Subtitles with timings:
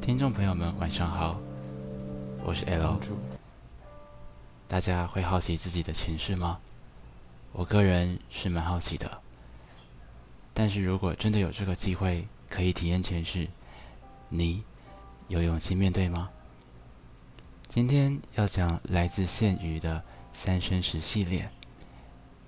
[0.00, 1.40] 听众朋友们，晚上好，
[2.44, 3.00] 我是 L。
[4.68, 6.60] 大家会好奇自己的前世吗？
[7.52, 9.20] 我个人是蛮好奇的。
[10.54, 13.48] 但是如果真的有这个机会可以体验前世，
[14.28, 14.62] 你
[15.26, 16.30] 有勇气面对吗？
[17.68, 21.50] 今天要讲来自县鱼的三生石系列。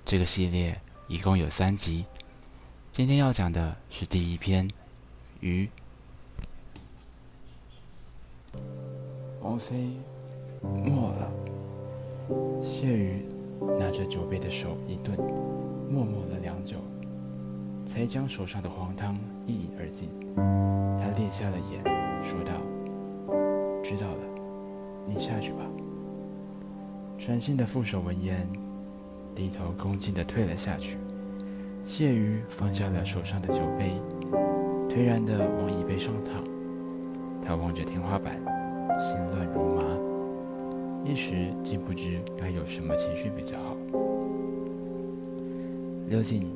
[0.04, 2.04] 这个系列一共有三集。
[2.90, 4.68] 今天要讲的是第一篇
[5.40, 5.68] 鱼。
[9.40, 9.96] 王妃
[10.62, 11.32] 没了。
[12.62, 13.24] 谢宇
[13.78, 15.16] 拿着酒杯的手一顿，
[15.90, 16.76] 默默了良久，
[17.86, 20.10] 才将手上的黄汤一饮而尽。
[20.98, 21.82] 他裂下了眼，
[22.22, 22.52] 说道
[23.82, 24.24] ：“知道了，
[25.06, 25.58] 你下去吧。”
[27.18, 28.48] 传信的副手闻言，
[29.34, 30.96] 低头恭敬地退了下去。
[31.84, 33.92] 谢宇放下了手上的酒杯，
[34.88, 36.44] 颓然地往椅背上躺。
[37.44, 38.36] 他望着天花板，
[38.98, 39.82] 心乱如麻。
[41.04, 43.76] 一时竟不知该有什么情绪比较好。
[46.08, 46.46] 刘瑾，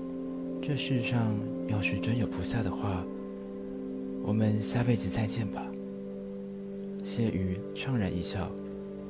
[0.63, 1.35] 这世上
[1.67, 3.03] 要是真有菩萨的话，
[4.23, 5.67] 我们下辈子再见吧。
[7.03, 8.49] 谢瑜怅然一笑，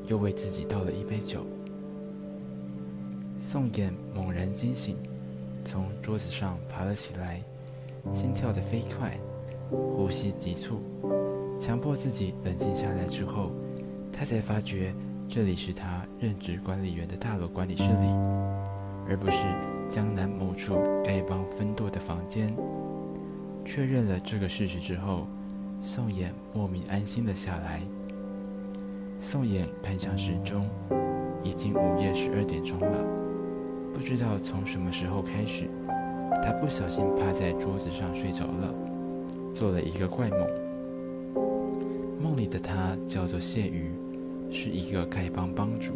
[0.07, 1.41] 又为自己倒了一杯酒。
[3.49, 4.97] 宋衍猛然惊醒，
[5.65, 7.41] 从桌子上爬了起来，
[8.11, 9.17] 心跳得飞快，
[9.71, 10.81] 呼吸急促，
[11.57, 13.53] 强迫自己冷静下来之后，
[14.13, 14.93] 他才发觉。
[15.29, 18.07] 这里是他任职管理员的大楼管理室里，
[19.09, 19.39] 而不是
[19.89, 20.75] 江南某处
[21.05, 22.53] 丐帮分舵的房间。
[23.65, 25.29] 确认了这个事实之后，
[25.83, 27.81] 宋衍莫名安心了下来。
[29.21, 30.69] 宋衍看向时钟，
[31.45, 33.26] 已经午夜十二点钟了。
[33.97, 35.71] 不知道从什么时候开始，
[36.45, 38.75] 他不小心趴在桌子上睡着了，
[39.55, 40.47] 做了一个怪梦。
[42.21, 43.91] 梦里的他叫做谢瑜。
[44.49, 45.95] 是一个丐帮帮主，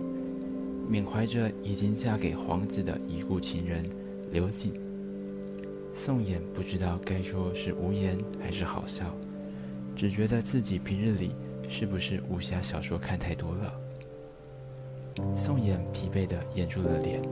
[0.89, 3.84] 缅怀着已经嫁给皇子的已故情人
[4.33, 4.72] 刘瑾。
[5.94, 9.15] 宋衍不知道该说是无言还是好笑，
[9.94, 11.31] 只觉得自己平日里
[11.69, 13.72] 是不是武侠小说看太多了。
[15.37, 17.22] 宋衍疲惫地掩住了脸，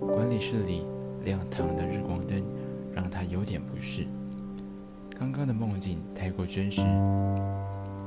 [0.00, 0.84] 管理室里
[1.24, 2.36] 亮堂的日光灯
[2.94, 4.06] 让他有点不适。
[5.18, 6.82] 刚刚的梦境太过真实。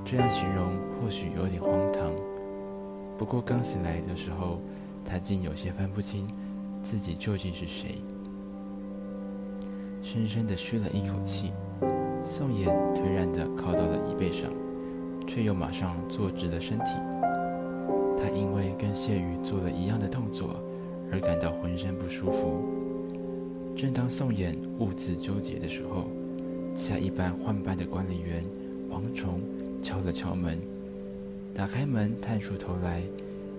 [0.06, 0.70] 这样形容
[1.00, 2.12] 或许有点荒唐，
[3.18, 4.60] 不过刚醒来的时候，
[5.06, 6.28] 他竟有些分不清
[6.82, 8.02] 自己究竟是谁。
[10.02, 11.52] 深深地吁了一口气，
[12.26, 14.50] 宋衍颓然地靠到了椅背上，
[15.28, 16.94] 却又马上坐直了身体。
[18.18, 20.60] 他因为跟谢宇做了一样的动作
[21.12, 22.64] 而感到浑身不舒服。
[23.76, 26.08] 正当宋衍兀自纠结的时候，
[26.76, 28.44] 下一班换班的管理员
[28.90, 29.40] 王崇。
[29.82, 30.60] 敲了敲门，
[31.56, 33.02] 打开门，探出头来，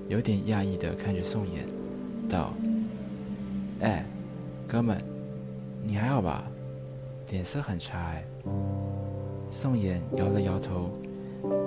[0.07, 2.53] 有点讶异地看着宋衍，道
[3.81, 4.05] ：“哎，
[4.69, 5.03] 哥们，
[5.83, 6.47] 你还好吧？
[7.31, 8.25] 脸色很差哎。”
[9.51, 10.91] 宋衍摇了摇头，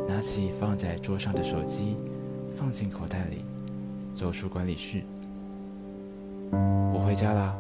[0.08, 1.96] 拿起放在桌上的手机，
[2.56, 3.44] 放进口袋里，
[4.14, 5.02] 走出管理室。
[6.94, 7.56] 我回家啦。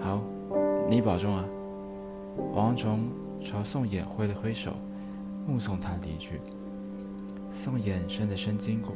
[0.00, 0.20] 好，
[0.88, 1.44] 你保重啊。
[2.54, 3.08] 王崇
[3.42, 4.72] 朝宋衍挥了挥手。
[5.46, 6.38] 目送他离去，
[7.50, 8.92] 宋衍伸了伸筋骨，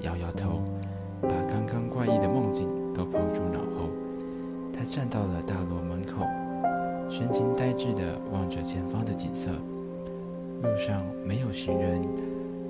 [0.00, 0.62] 摇摇头，
[1.20, 3.90] 把刚刚怪异的梦境都抛诸脑后。
[4.72, 6.26] 他站到了大楼门口，
[7.08, 9.52] 神情呆滞地望着前方的景色。
[10.62, 12.02] 路上没有行人，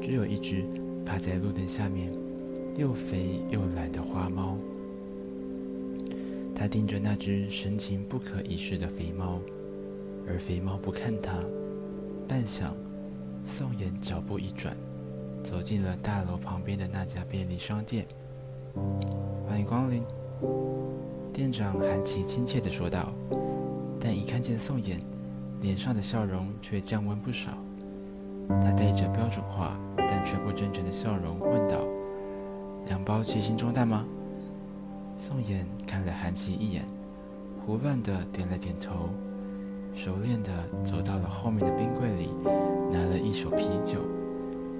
[0.00, 0.64] 只有一只
[1.06, 2.12] 趴在路灯下面
[2.76, 4.58] 又肥又懒的花猫。
[6.62, 9.40] 他盯着那只神情不可一世的肥猫，
[10.28, 11.32] 而肥猫不看他，
[12.28, 12.70] 半晌。
[13.44, 14.76] 宋妍脚步一转，
[15.42, 18.06] 走进了大楼旁边的那家便利商店。
[19.48, 20.04] 欢迎光临，
[21.32, 23.12] 店长韩琦亲切地说道。
[23.98, 25.00] 但一看见宋妍，
[25.62, 27.58] 脸上的笑容却降温不少。
[28.48, 31.80] 他带着标准化但却不真诚的笑容问道
[32.86, 34.06] ：“两包七星中弹吗？”
[35.24, 36.82] 宋衍看了韩琦一眼，
[37.64, 39.08] 胡乱的点了点头。
[39.94, 40.50] 熟练的
[40.84, 42.28] 走到了后面的冰柜里，
[42.90, 44.00] 拿了一手啤酒，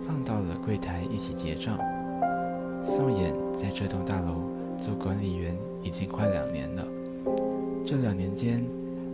[0.04, 1.78] 放到了柜台一起结账。
[2.84, 4.42] 宋衍在这栋大楼
[4.80, 6.84] 做管理员已经快两年了。
[7.86, 8.64] 这两年间，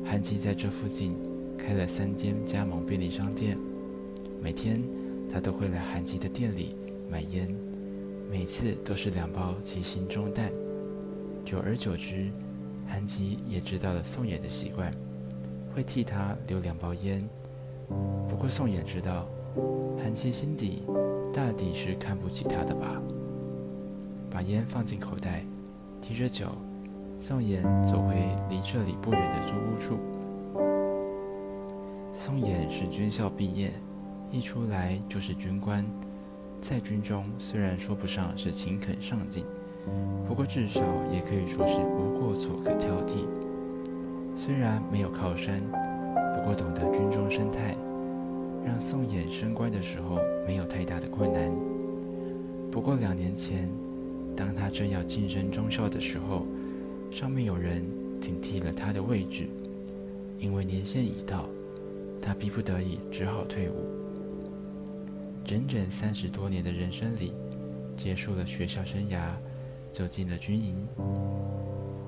[0.07, 1.15] 韩琦在这附近
[1.59, 3.55] 开了三间加盟便利商店，
[4.41, 4.83] 每天
[5.31, 6.75] 他都会来韩琦的店里
[7.11, 7.55] 买烟，
[8.31, 10.51] 每次都是两包七星中弹。
[11.49, 12.31] 久而久之，
[12.87, 14.93] 韩琦也知道了宋衍的习惯，
[15.75, 17.27] 会替他留两包烟。
[18.29, 19.27] 不过宋衍知道，
[19.97, 20.83] 韩琦心底
[21.33, 23.01] 大抵是看不起他的吧。
[24.31, 25.43] 把烟放进口袋，
[26.03, 26.49] 提着酒，
[27.19, 28.15] 宋衍走回
[28.51, 29.99] 离这里不远的租屋处。
[32.13, 33.73] 宋衍是军校毕业，
[34.31, 35.83] 一出来就是军官，
[36.61, 39.47] 在军中虽然说不上是勤恳上进，
[40.27, 40.81] 不过至少
[41.11, 43.27] 也可以说是无过错可挑剔。
[44.37, 45.61] 虽然没有靠山，
[46.35, 47.77] 不过懂得军中生态，
[48.65, 51.53] 让宋衍升官的时候没有太大的困难。
[52.71, 53.69] 不过两年前。
[54.37, 56.47] 当他正要晋升中校的时候，
[57.11, 57.85] 上面有人
[58.21, 59.49] 顶替了他的位置，
[60.39, 61.49] 因为年限已到，
[62.23, 63.75] 他逼不得已只好退伍。
[65.45, 67.35] 整整三十多年的人生里，
[67.97, 69.33] 结束了学校生涯，
[69.99, 70.77] 走进了军营。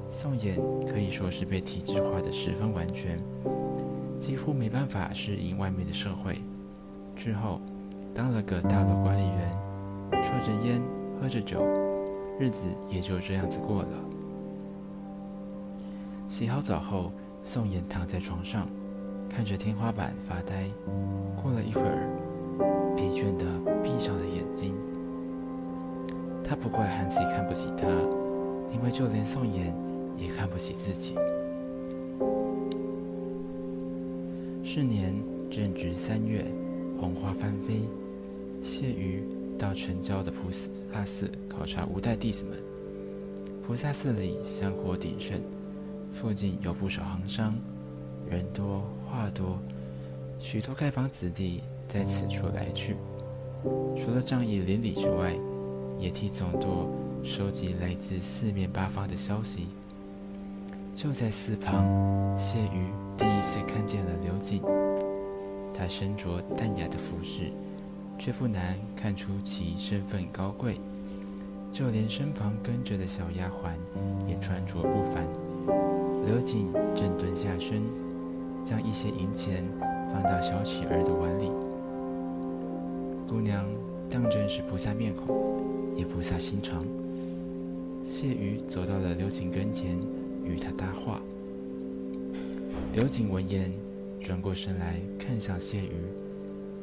[0.09, 3.19] 宋衍可以说是被体制化的十分完全，
[4.17, 6.41] 几乎没办法适应外面的社会。
[7.17, 7.61] 之后，
[8.15, 9.51] 当了个大楼管理员，
[10.23, 10.81] 抽着烟，
[11.21, 11.67] 喝着酒。
[12.39, 13.89] 日子也就这样子过了。
[16.29, 17.11] 洗好澡后，
[17.43, 18.69] 宋衍躺在床上，
[19.29, 20.71] 看着天花板发呆。
[21.43, 22.09] 过了一会儿，
[22.97, 23.45] 疲倦地
[23.83, 24.77] 闭上了眼睛。
[26.51, 27.87] 他不怪韩琦看不起他，
[28.75, 29.73] 因为就连宋衍
[30.19, 31.15] 也看不起自己。
[34.65, 35.15] 是年
[35.49, 36.45] 正值三月，
[37.01, 37.83] 红花翻飞，
[38.65, 39.23] 谢瑜。
[39.57, 42.59] 到城郊的菩萨寺考察五代弟子们。
[43.65, 45.41] 菩萨寺里香火鼎盛，
[46.11, 47.55] 附近有不少行商，
[48.29, 49.57] 人多话多，
[50.41, 52.97] 许多丐帮子弟在此处来去。
[53.97, 55.39] 除了仗义邻里之外，
[56.01, 56.89] 也替总舵
[57.23, 59.69] 收集来自四面八方的消息。
[60.95, 61.85] 就在寺旁，
[62.39, 64.63] 谢瑜第一次看见了刘瑾。
[65.75, 67.53] 他身着淡雅的服饰。
[68.21, 70.79] 却不难看出其身份高贵，
[71.73, 73.71] 就连身旁跟着的小丫鬟
[74.29, 75.27] 也穿着不凡。
[76.27, 77.83] 刘瑾正蹲下身，
[78.63, 79.67] 将一些银钱
[80.13, 81.51] 放到小乞儿的碗里。
[83.27, 83.65] 姑娘
[84.11, 85.27] 当真是菩萨面孔，
[85.97, 86.85] 也菩萨心肠。
[88.05, 89.99] 谢瑜走到了刘瑾跟前，
[90.45, 91.21] 与他搭话。
[92.93, 93.73] 刘瑾闻言，
[94.21, 95.95] 转过身来看向谢瑜，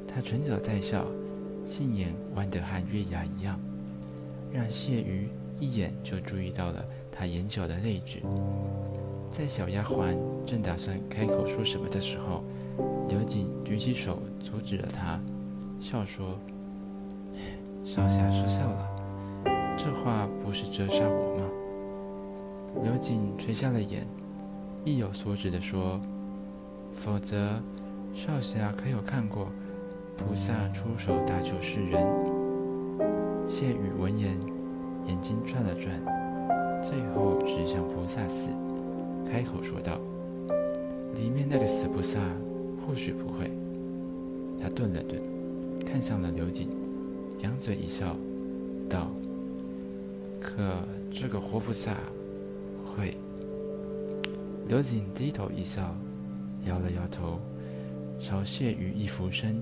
[0.08, 1.06] 他唇角带笑。
[1.66, 3.60] 杏眼弯得和月牙一样，
[4.54, 5.28] 让谢瑜
[5.60, 8.22] 一眼就注意到了他眼角的泪痣。
[9.30, 10.16] 在小丫鬟
[10.46, 12.42] 正打算开口说什么的时候，
[13.10, 15.20] 刘瑾举起手阻止了他，
[15.82, 16.40] 笑说
[17.84, 18.96] ：“少侠说笑了，
[19.78, 21.44] 这话不是折煞我吗？”
[22.84, 24.06] 刘瑾垂下了眼，
[24.84, 26.02] 意有所指地说
[26.94, 27.62] ：“否则，
[28.14, 29.48] 少侠可有看过？”
[30.18, 32.04] 菩萨出手搭救世人。
[33.46, 34.36] 谢宇闻言，
[35.08, 35.94] 眼睛转了转，
[36.84, 38.50] 最后指向菩萨寺，
[39.26, 40.00] 开口说道
[41.16, 42.20] ：“里面那个死菩萨，
[42.86, 43.52] 或许不会。”
[44.60, 45.22] 他顿了顿，
[45.86, 46.68] 看向了刘瑾，
[47.40, 48.16] 扬嘴一笑，
[48.90, 49.08] 道
[50.40, 51.98] ：“可这个活菩萨，
[52.86, 53.18] 会。”
[54.68, 55.96] 刘瑾低头一笑，
[56.66, 57.40] 摇了摇头，
[58.20, 59.62] 朝谢宇一俯身。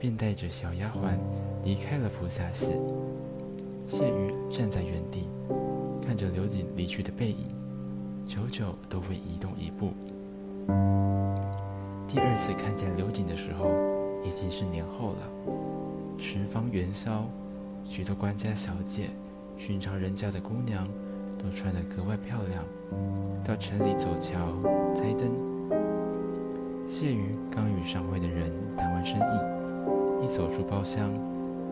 [0.00, 1.18] 便带着小丫鬟
[1.62, 2.72] 离开了菩萨寺。
[3.86, 5.28] 谢瑜站在原地，
[6.00, 7.44] 看着刘瑾离去的背影，
[8.24, 9.92] 久久都未移动一步。
[12.08, 13.66] 第二次看见刘瑾的时候，
[14.24, 15.28] 已经是年后了。
[16.16, 17.28] 十方元宵，
[17.84, 19.10] 许多官家小姐、
[19.60, 20.88] 寻常人家的姑娘，
[21.38, 22.64] 都穿得格外漂亮，
[23.44, 24.58] 到城里走桥、
[24.94, 25.30] 猜灯。
[26.88, 30.24] 谢瑜刚与上位的人谈完生意。
[30.24, 31.12] 一走出包厢，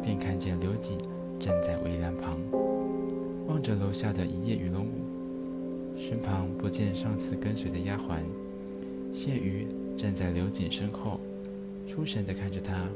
[0.02, 0.98] 便看见刘瑾
[1.40, 2.38] 站在围栏旁，
[3.46, 5.96] 望着楼下的一夜鱼龙舞。
[5.96, 8.20] 身旁不见上次跟随的丫鬟，
[9.14, 9.66] 谢瑜
[9.96, 11.18] 站在刘瑾身后，
[11.86, 12.86] 出神地看着他。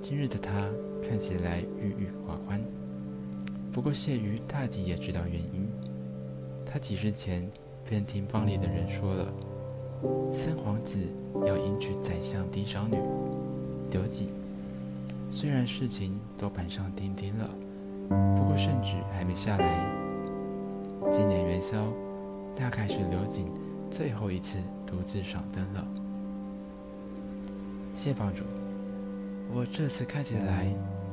[0.00, 0.68] 今日的他
[1.08, 2.60] 看起来郁郁寡欢。
[3.74, 5.68] 不过谢瑜大抵也知道原因，
[6.64, 7.50] 他几日前
[7.84, 9.26] 便听帮里的人说了，
[10.32, 11.00] 三皇子
[11.44, 12.96] 要迎娶宰相嫡长女
[13.90, 14.28] 刘瑾。
[15.32, 17.50] 虽然事情都板上钉钉了，
[18.36, 19.84] 不过圣旨还没下来。
[21.10, 21.92] 今年元宵，
[22.54, 23.44] 大概是刘瑾
[23.90, 25.84] 最后一次独自赏灯了。
[27.92, 28.44] 谢帮主，
[29.52, 30.64] 我这次看起来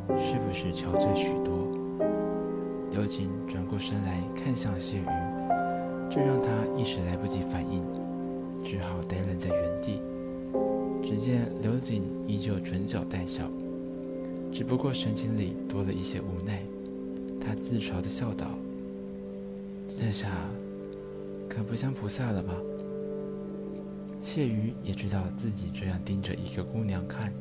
[0.09, 1.70] 是不是憔悴许多？
[3.01, 5.05] 刘瑾转过身来看向谢瑜。
[6.07, 7.83] 这让他一时来不及反应，
[8.63, 9.99] 只好呆愣在原地。
[11.03, 13.49] 只见刘瑾依旧唇角带笑，
[14.53, 16.61] 只不过神情里多了一些无奈。
[17.43, 18.51] 他自嘲地笑道
[19.89, 20.29] ：“这下
[21.49, 22.53] 可不像菩萨了吧？”
[24.21, 27.33] 谢瑜也知道自己这样盯着一个姑娘看，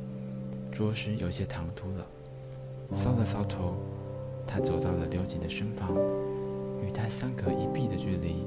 [0.73, 2.07] 着实有些唐突了。
[2.95, 3.75] 搔了搔头，
[4.52, 5.95] 他走到了刘瑾的身旁，
[6.83, 8.45] 与他相隔一臂的距离，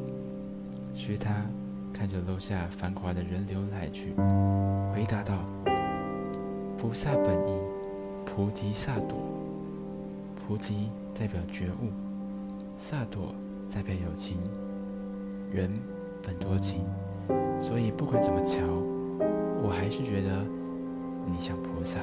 [0.94, 1.46] 学他
[1.94, 4.14] 看着楼下繁华的人流来去，
[4.94, 5.46] 回答道
[6.78, 7.58] ：“菩萨本意，
[8.26, 9.16] 菩提萨埵。
[10.36, 11.88] 菩提代表觉悟，
[12.78, 13.34] 萨埵
[13.74, 14.36] 代表有情。
[15.54, 15.70] 人
[16.22, 16.84] 本多情。”
[17.62, 18.60] 所以不管怎么瞧，
[19.64, 20.46] 我还是觉得
[21.26, 22.02] 你像菩萨。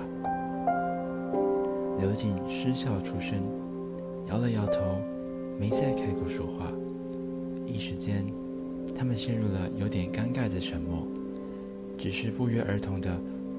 [1.98, 3.42] 刘瑾失笑出声，
[4.30, 4.80] 摇了摇头，
[5.58, 6.70] 没再开口说话。
[7.66, 8.24] 一时间，
[8.96, 11.04] 他们陷入了有点尴尬的沉默，
[11.98, 13.10] 只是不约而同地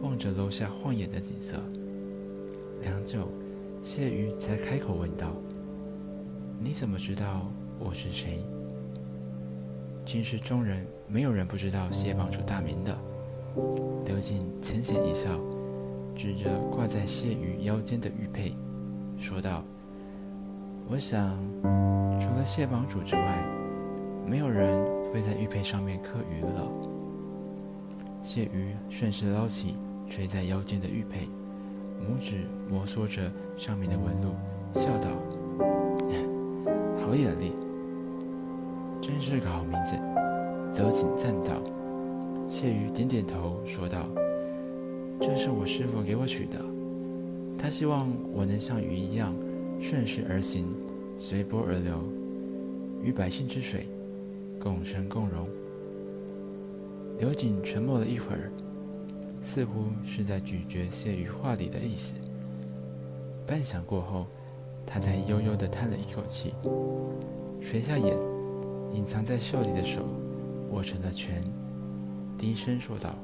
[0.01, 1.57] 望着楼下晃眼的景色。
[2.81, 3.27] 良久，
[3.83, 5.35] 谢瑜才开口问道
[6.57, 8.39] ：“你怎么知道我是谁？”
[10.07, 12.97] 今世中人，没有人不知道谢帮主大名的。
[14.05, 15.37] 刘瑾浅浅一笑，
[16.15, 18.53] 指着挂在谢瑜腰间的玉佩，
[19.17, 19.65] 说道
[20.91, 21.39] ：“我想，
[22.19, 23.41] 除了谢帮主之外，
[24.27, 26.69] 没有人会在玉佩上面刻鱼了。”
[28.21, 29.77] 谢瑜顺势捞起
[30.09, 31.29] 垂在腰间的玉佩，
[32.01, 34.33] 拇指摩挲着上面的纹路，
[34.73, 35.07] 笑道
[37.01, 37.53] ：“好眼力。”
[39.01, 39.95] 真是个好名字，
[40.77, 41.53] 刘瑾赞道。
[42.49, 44.09] 谢瑜点点头，说道
[45.21, 46.59] ：“这是我师傅给我取的，
[47.57, 49.33] 他希望我能像鱼一样
[49.81, 50.65] 顺势而行，
[51.17, 52.01] 随波而流，
[53.01, 53.89] 与百姓之水
[54.59, 55.47] 共生共荣。”
[57.19, 58.51] 刘瑾沉默了一会儿，
[59.41, 62.15] 似乎是在咀嚼谢瑜话里的意思。
[63.45, 64.27] 半晌过后，
[64.85, 66.53] 他才悠悠地叹了一口气，
[67.59, 68.15] 垂下眼。
[68.93, 70.01] 隐藏在袖里的手
[70.71, 71.41] 握成了拳，
[72.37, 73.15] 低声说道：“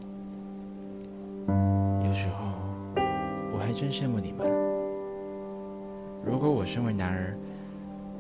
[2.06, 2.54] 有时候，
[3.54, 4.57] 我还真羡慕你们。
[6.28, 7.38] 如果我身为男儿，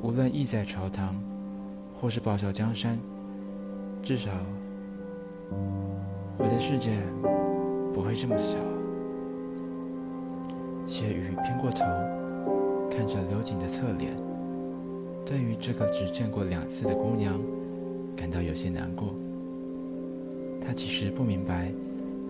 [0.01, 1.13] 无论意在朝堂，
[1.99, 2.97] 或是报效江山，
[4.01, 4.31] 至少
[6.37, 6.91] 我的世界
[7.93, 8.55] 不会这么小。”
[10.87, 11.83] 谢雨偏过头，
[12.89, 14.15] 看着刘瑾的侧脸。
[15.25, 17.37] 对于这个只见过两次的姑娘，
[18.15, 19.13] 感到有些难过。
[20.65, 21.73] 他其实不明白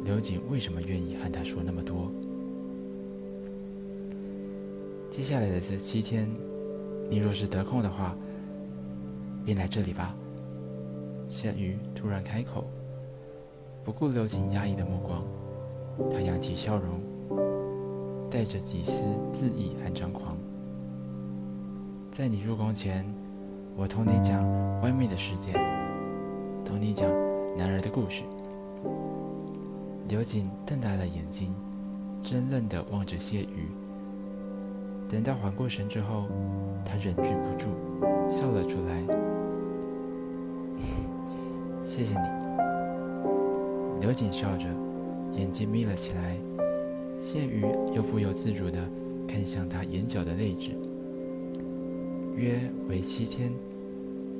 [0.03, 2.11] 刘瑾为什么愿意和他说那么多。
[5.17, 6.29] 接下来的这七天，
[7.09, 8.15] 你若是得空的话，
[9.43, 10.15] 便来这里吧。
[11.27, 12.65] 夏雨突然开口，
[13.83, 15.25] 不顾刘瑾压抑的目光，
[16.11, 17.01] 他扬起笑容，
[18.29, 20.37] 带着几丝自意和张狂。
[22.11, 23.03] 在你入宫前，
[23.75, 24.47] 我同你讲
[24.81, 25.51] 外面的世界，
[26.63, 27.09] 同你讲
[27.57, 28.21] 男儿的故事。
[30.09, 31.51] 刘瑾瞪大了眼睛，
[32.23, 33.67] 怔愣地望着谢瑜。
[35.09, 36.27] 等到缓过神之后，
[36.85, 37.69] 他忍俊不住，
[38.29, 39.03] 笑了出来。
[41.81, 42.27] 谢谢你。
[44.01, 44.67] 刘瑾笑着，
[45.33, 46.37] 眼睛眯了起来。
[47.19, 48.77] 谢瑜又不由自主地
[49.27, 50.71] 看向他眼角的泪痣。
[52.35, 53.51] 约为七天，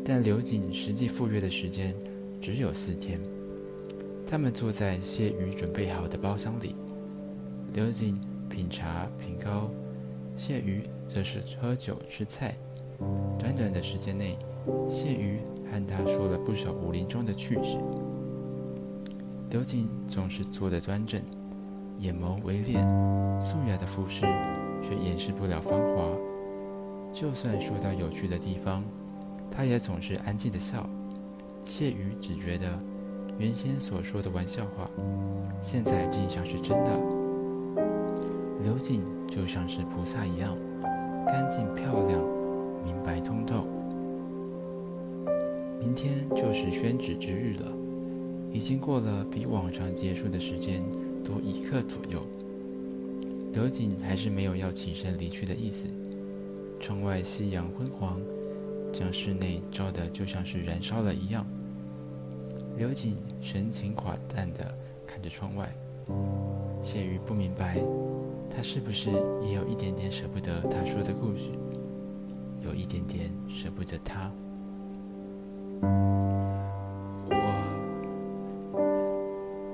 [0.05, 1.95] 但刘瑾实际赴约的时间
[2.39, 3.19] 只有四天。
[4.27, 6.75] 他们坐在谢瑜准备好的包厢里，
[7.73, 8.15] 刘瑾
[8.49, 9.71] 品茶品糕，
[10.37, 12.55] 谢瑜则是喝酒吃菜。
[13.37, 14.37] 短短的时间内，
[14.87, 15.39] 谢瑜
[15.71, 17.77] 和他说了不少武林中的趣事。
[19.49, 21.21] 刘瑾总是坐得端正，
[21.97, 22.79] 眼眸微敛，
[23.41, 24.21] 素雅的服饰
[24.81, 26.07] 却掩饰不了芳华。
[27.11, 28.83] 就算说到有趣的地方，
[29.49, 30.87] 他也总是安静的笑。
[31.65, 32.67] 谢瑜只觉得，
[33.39, 34.89] 原先所说的玩笑话，
[35.59, 37.16] 现在竟像是真的。
[38.63, 40.57] 刘瑾就像是菩萨一样，
[41.25, 42.21] 干净漂亮，
[42.83, 43.65] 明白通透。
[45.79, 47.71] 明天就是宣旨之日了，
[48.51, 50.83] 已经过了比往常结束的时间
[51.23, 52.25] 多一刻左右。
[53.53, 55.87] 刘瑾还是没有要起身离去的意思。
[56.79, 58.19] 窗外夕阳昏黄，
[58.91, 61.45] 将室内照得就像是燃烧了一样。
[62.75, 65.71] 刘瑾神情寡淡地看着窗外，
[66.83, 67.79] 谢瑜不明白，
[68.49, 69.11] 他是不是
[69.41, 71.51] 也有一点点舍不得他说的故事，
[72.61, 74.31] 有一点点舍不得他？
[77.29, 77.35] 我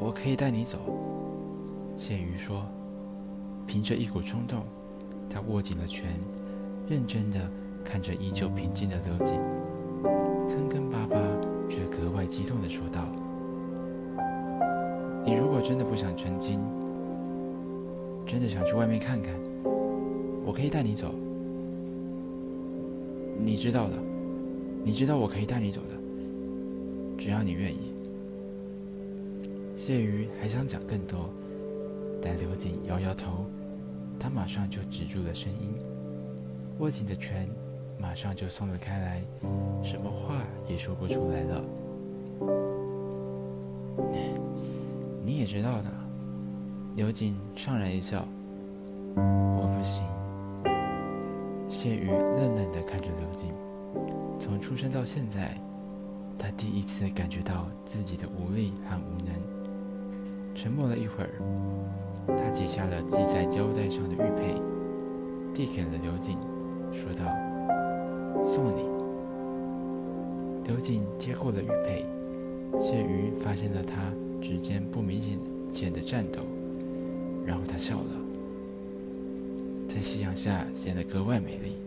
[0.01, 0.77] 我可以带你走。
[1.95, 2.65] 谢瑜说，
[3.65, 4.65] 凭着一股冲动，
[5.29, 6.09] 他握紧了拳，
[6.89, 7.39] 认真的
[7.85, 9.39] 看着依旧平静的刘瑾，
[10.49, 11.17] 坑坑巴巴
[11.69, 13.07] 却格外激动的说道：
[15.23, 16.59] 你如果真的不想成精。
[18.25, 19.33] 真的想去外面看看，
[20.45, 21.13] 我可以带你走。
[23.37, 23.97] 你知道的，
[24.83, 25.97] 你知道我可以带你走的，
[27.17, 27.93] 只要你愿意。”
[29.75, 31.29] 谢鱼还想讲更多。
[32.21, 33.45] 但刘瑾摇摇头，
[34.17, 35.75] 他马上就止住了声音，
[36.79, 37.49] 握紧的拳
[37.99, 39.21] 马上就松了开来，
[39.83, 41.61] 什么话也说不出来了。
[45.25, 45.91] 你也知道的，
[46.95, 48.23] 刘瑾怅然一笑
[49.17, 50.03] ：“我不行。”
[51.67, 53.51] 谢宇愣愣地看着刘瑾，
[54.39, 55.57] 从出生到现在，
[56.38, 59.33] 他第一次感觉到自己的无力和无能。
[60.53, 61.29] 沉默了一会儿。
[62.38, 64.55] 他解下了系在胶带上的玉佩，
[65.51, 66.38] 递给了刘瑾，
[66.93, 67.25] 说道
[68.45, 68.85] ：“送你。”
[70.69, 72.05] 刘瑾接过了玉佩，
[72.79, 75.19] 谢瑜发现了他指尖不明
[75.71, 76.43] 显的颤抖，
[77.45, 78.05] 然后他笑了，
[79.88, 81.77] 在夕阳下显得格外美丽，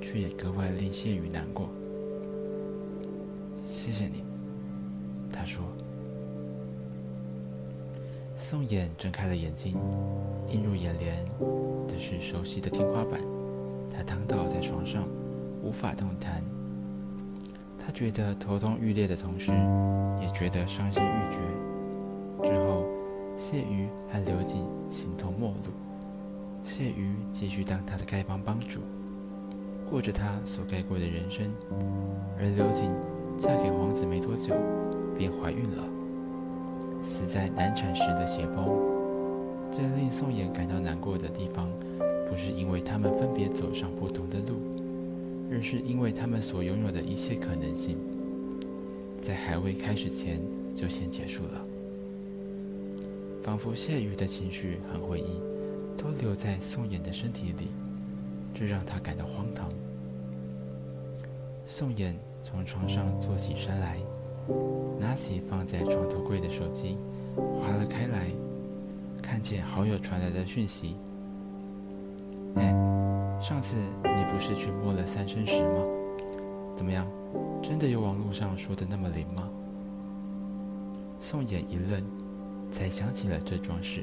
[0.00, 1.68] 却也格外令谢鱼难过。
[3.64, 4.24] 谢谢你，
[5.30, 5.64] 他说。
[8.38, 9.74] 宋衍睁开了眼睛，
[10.48, 11.16] 映入眼帘
[11.88, 13.20] 的是熟悉的天花板。
[13.90, 15.08] 他躺倒在床上，
[15.62, 16.44] 无法动弹。
[17.78, 19.50] 他觉得头痛欲裂的同时，
[20.20, 21.38] 也觉得伤心欲绝。
[23.36, 25.70] 谢鱼和刘瑾形同陌路。
[26.62, 28.80] 谢鱼继续当他的丐帮帮主，
[29.88, 31.52] 过着他所盖过的人生，
[32.38, 32.90] 而刘瑾
[33.38, 34.54] 嫁给皇子没多久，
[35.16, 35.84] 便怀孕了。
[37.04, 38.66] 死在难产时的血崩。
[39.70, 41.68] 最令宋妍感到难过的地方，
[42.28, 44.56] 不是因为他们分别走上不同的路，
[45.52, 47.98] 而是因为他们所拥有的一切可能性，
[49.20, 50.40] 在还未开始前
[50.74, 51.65] 就先结束了。
[53.46, 55.40] 仿佛谢鱼的情绪和回忆
[55.96, 57.70] 都留在宋妍的身体里，
[58.52, 59.68] 这让他感到荒唐。
[61.64, 63.98] 宋妍从床上坐起身来。
[64.98, 66.96] 拿起放在床头柜的手机，
[67.36, 68.26] 划了开来，
[69.22, 70.96] 看见好友传来的讯息。
[72.54, 72.72] 哎，
[73.40, 75.84] 上次你不是去摸了三生石吗？
[76.76, 77.06] 怎么样，
[77.62, 79.48] 真的有网络上说的那么灵吗？
[81.20, 82.02] 宋衍一愣，
[82.70, 84.02] 才想起了这桩事。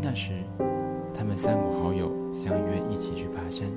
[0.00, 0.32] 那时，
[1.12, 3.68] 他们三五好友相约一起去爬山，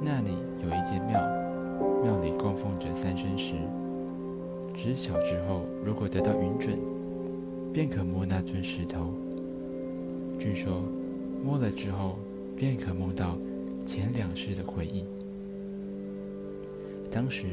[0.00, 0.30] 那里
[0.62, 1.20] 有一间庙，
[2.02, 3.54] 庙里供奉着三生石。
[4.74, 6.78] 知晓之后，如果得到允准，
[7.72, 9.12] 便可摸那尊石头。
[10.38, 10.80] 据说，
[11.44, 12.18] 摸了之后，
[12.56, 13.36] 便可梦到
[13.84, 15.04] 前两世的回忆。
[17.10, 17.46] 当时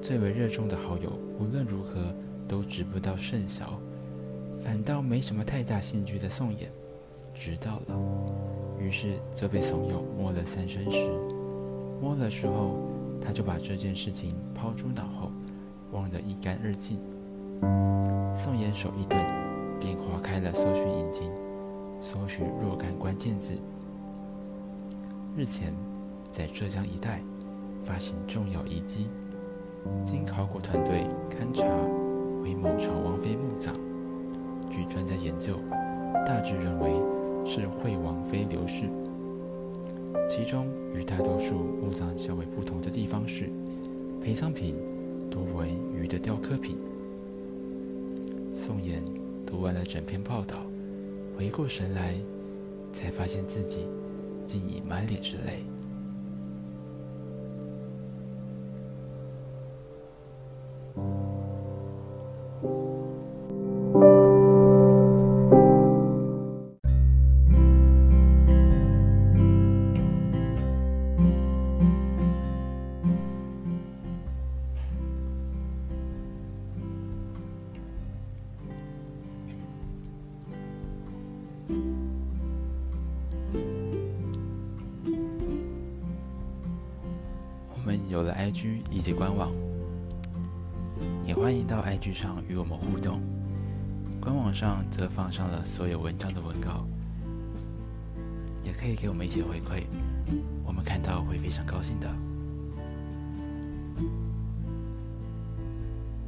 [0.00, 2.12] 最为热衷的好友，无论如何
[2.48, 3.78] 都值不到甚小，
[4.64, 6.68] 反倒没什么太大兴趣的宋衍，
[7.34, 8.00] 知道了，
[8.80, 11.10] 于是就被怂恿摸了三生石。
[12.00, 12.78] 摸了之后，
[13.20, 15.30] 他就把这件事情抛诸脑后。
[15.92, 16.98] 忘得一干二净。
[18.34, 19.22] 宋妍手一顿，
[19.78, 21.30] 便划开了搜寻引擎，
[22.00, 23.54] 搜寻若干关键字。
[25.36, 25.72] 日前，
[26.32, 27.22] 在浙江一带
[27.84, 29.08] 发现重要遗迹，
[30.02, 31.64] 经考古团队勘查，
[32.42, 33.83] 为某朝王妃墓葬。
[34.74, 35.60] 据专家研究，
[36.26, 36.90] 大致认为
[37.46, 38.86] 是惠王妃刘氏。
[40.28, 43.48] 其中与大多数墓葬较为不同的地方是，
[44.20, 44.74] 陪葬品。
[45.30, 46.76] 多为鱼的雕刻品。
[48.54, 49.02] 宋妍
[49.44, 50.58] 读完了整篇报道，
[51.36, 52.14] 回过神来，
[52.92, 53.80] 才发现自己
[54.46, 55.64] 竟已满脸是泪。
[88.14, 89.50] 有了 IG 以及官网，
[91.26, 93.20] 也欢迎到 IG 上与我们互动。
[94.20, 96.86] 官网上则放上了所有文章的文稿，
[98.62, 99.82] 也可以给我们一些回馈，
[100.64, 102.08] 我们看到会非常高兴的。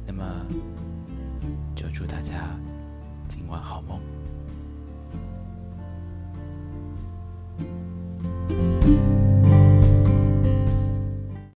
[0.05, 0.45] 那么，
[1.73, 2.53] 就祝大家
[3.29, 4.01] 今晚好梦。